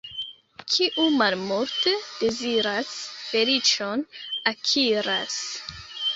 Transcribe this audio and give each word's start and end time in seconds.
Kiu 0.75 1.03
malmulte 1.17 1.93
deziras, 2.23 2.95
feliĉon 3.27 4.05
akiras. 4.55 5.39